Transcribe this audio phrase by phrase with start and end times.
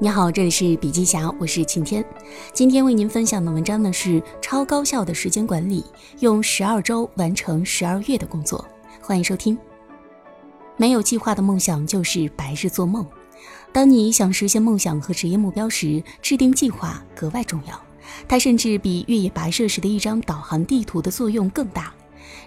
[0.00, 2.04] 你好，这里是笔记侠，我是晴天。
[2.52, 5.84] 今天为您分享的文章呢是超高效的时间管理，
[6.20, 8.64] 用十二周完成十二月的工作。
[9.02, 9.58] 欢迎收听。
[10.76, 13.04] 没有计划的梦想就是白日做梦。
[13.72, 17.80] 当你想实现梦想和职业目标时，制定计划格外重要。
[18.28, 21.92] 它甚至比越野跋涉时的一张导航地图的作用更大。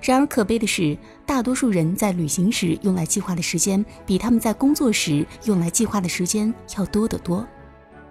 [0.01, 7.45] 然而可悲的是，大多数人在旅行时用来计划的时间，比他们在工作时用来计划的时间要多得多。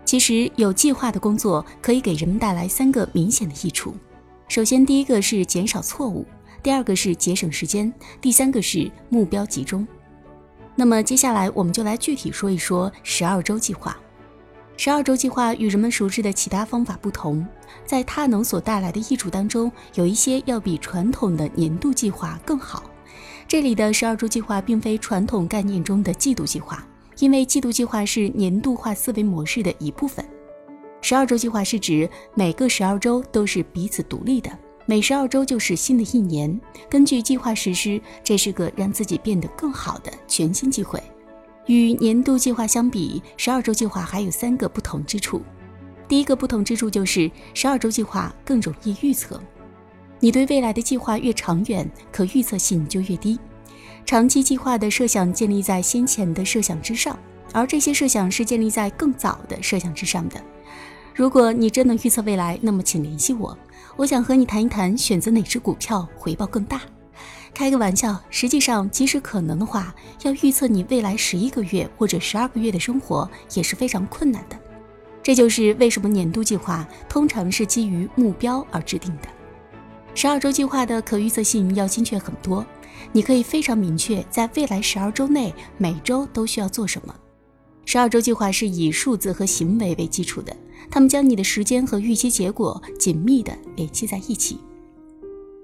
[0.04, 3.94] 其实，有计划的工作可以给人们带来三个明显的益处。
[4.48, 6.24] 首先，第一个是减少错误；
[6.62, 9.86] 第二个是节省时间；第三个是目标集中。
[10.74, 13.96] 那么，接下来我们就来具体说一说十二周计划。
[14.82, 17.46] 十二周计划与人们熟知的其他方法不同，
[17.84, 22.84] 在它能所带来的益处当中，有一些要比传统的年度计划更好。
[23.46, 26.82] 这里的十二周计划并非传统概念中的季度计划，
[27.18, 30.24] 因为季度计划是年度化思维模式的一部分。
[31.02, 34.50] 十二周计划是指每个十二周都是彼此独立的，
[34.86, 40.98] 每十二周就是新的一年，根据计划实施，这是个让自己变得更好的全新机会。
[41.70, 45.40] 与年度计划相比，十二周计划还有三个不同之处。
[46.08, 49.40] 第一个不同之处就是十二周计划更容易预测。
[50.18, 53.38] 你对未来的计划越长远，可预测性就越低。
[54.04, 57.16] 长期计划的设想建立在先前的设想之上，
[57.52, 60.42] 而这些设想是建立在更早的设想之上的。
[61.14, 63.56] 如果你真能预测未来，那么请联系我，
[63.94, 66.80] 我想和你谈一谈选择哪只股票回报更大。
[67.52, 74.58] 开个玩笑，实际上，即使可能的话，要预测你未来十一个月或者十二个月的生活也是非常困难的。
[75.22, 79.28] 这就是为什么年度计划通常是基于目标而制定的。
[80.14, 82.64] 十二周计划的可预测性要精确很多，
[83.12, 87.14] 你可以非常明确在未来十二周内每周都需要做什么。
[87.84, 90.56] 十二周计划是以数字和行为为基础的，
[90.90, 94.58] 他们将你的时间和预期结果紧密地联系在一起。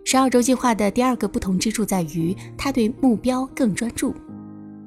[0.09, 4.15] 十二周计划的第二个不同之处在于，它对目标更专注。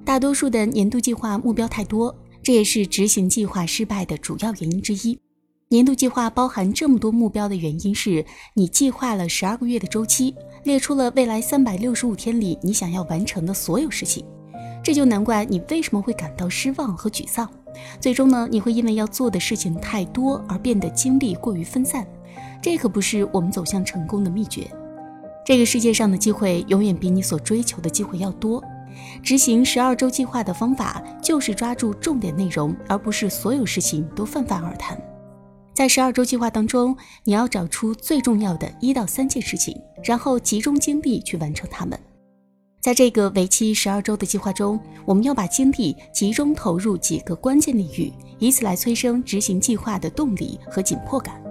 [0.05, 5.19] 大多数的年度计划目标太多，这也是执行计划失败的主要原因之一。
[5.67, 14.25] 年度计划包含这么多目标的原因是你计划了十二个月的周期，列出了未来三百六十五天里你想要完成的所有事情。
[14.81, 17.45] 这就难怪你为什么会感到失望和沮丧。
[17.99, 22.07] 最终呢，你会因为要做的事情太多而变得精力过于分散。
[22.61, 24.65] 这可不是我们走向成功的秘诀。
[25.49, 28.63] 这个世界上的机会永远比你所追求的机会要多。
[29.23, 34.95] 执行十二周计划的方法就是抓住重点内容，而不是所有事情都泛泛而谈。
[35.73, 41.99] 在十二周计划当中，你要找出最重要的一到三件事情，然后集中精力去完成它们。
[42.79, 51.41] 在这个为期十二周的计划中，我们要把精力集中投入几个关键领域，以此来催生执行计划的动力和紧迫感。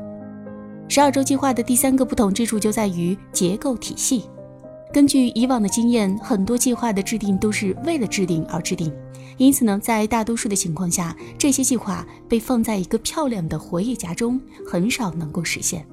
[0.98, 4.24] 十二周计划的第三个不同之处就在于结构体系。
[4.92, 8.92] 根据以往的经验，很多计划的制定都是为了制定而制定，
[9.36, 15.86] 因此呢，在大多数的情况下，这些计划被放在一个漂亮的活页夹中，很少能够实现。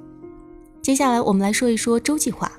[0.82, 2.52] 接下来，我们来说一说周计划。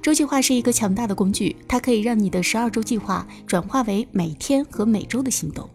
[0.00, 5.68] 周计划是一个强大的工具，它可以让你的十二周计划转化为每天和每周的行动。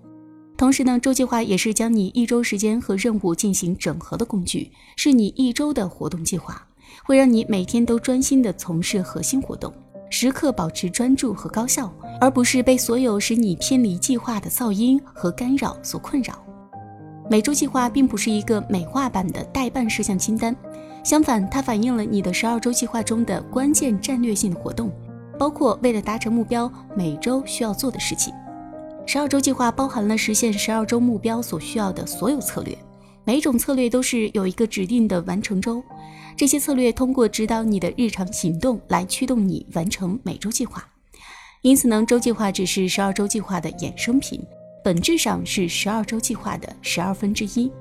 [0.57, 6.65] 同时呢，周计划也是将你一周时间和任务进行整合的工具，是你一周的活动计划，
[7.03, 9.73] 会让你每天都专心的从事核心活动，
[10.09, 16.41] 时刻保持专注和高效，而不是被所有使你偏离计划的噪音和干扰所困扰。
[17.29, 20.55] 每周计划并不是一个美化版的待办事项清单，
[21.03, 24.89] 相反，它反映了你的十二周计划中的关键战略性活动，
[25.37, 28.33] 包括为了达成目标每周需要做的事情。
[29.07, 32.75] 十二周计划包含了实现十二周目标所需要的所有策略，
[33.23, 35.81] 每一种策略都是有一个指定的完成周。
[36.35, 40.85] 这些策略通过指导你的日常行动来驱动你完成每周计划。
[41.61, 44.43] 因此呢，周计划只是十二周计划的衍生品，
[44.83, 47.71] 本质上是十二周计划的十二分之一。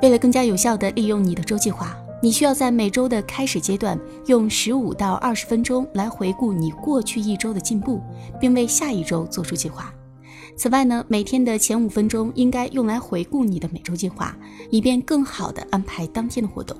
[0.00, 8.00] 为了更加有效地利用你的周计划，你需要在每周的开始阶段用十五到二十分钟来回顾你过去一周的进步，
[8.40, 9.92] 并为下一周做出计划。
[10.56, 14.36] 此外呢，每天的前五分钟应该用来回顾你的每周计划，
[14.70, 16.76] 以便更好地安排当天的活动。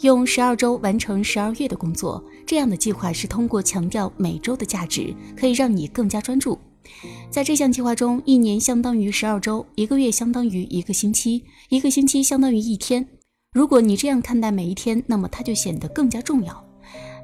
[0.00, 6.58] 用十二周完成十二月的工作，这样的计划是通过强调每周的价值，可以让你更加专注。
[7.30, 13.06] 在这项计划中，一年相当于十二周，一个月相当于一个星期，一个星期相当于一天。
[13.52, 16.64] 如果你这样看待每一天，那么它就显得更加重要。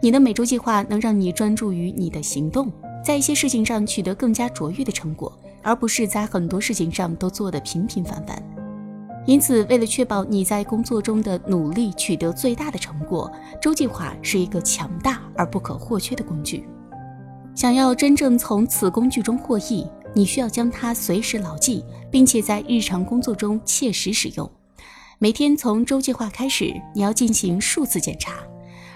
[0.01, 2.73] 你的每周计划能让你专注于你的行动，
[3.05, 5.37] 在一些事情上取得更加卓越的成果。
[5.63, 8.43] 而不是在很多事情上都做得平平凡凡。
[9.27, 13.31] 因此，为了确保你在工作中的努力取得最大的成果，
[13.61, 16.67] 周计划是一个强大而不可或缺的工具。
[17.55, 24.51] 想要真正从此工具中获益，你需要将它随时牢记，并且在日常工作中切实使用。
[25.19, 28.37] 每天从周计划开始，你要进行数次检查。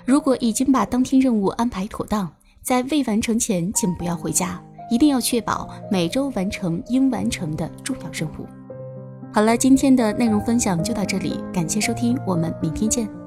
[0.06, 2.32] 如果已经把当天任务安排妥当，
[2.62, 4.62] 在未完成前，请不要回家，
[4.94, 8.46] 一定要确保每周完成应完成的重要任务。
[9.32, 13.23] 好了，今天的内容分享就到这里，感谢收听，我们明天见。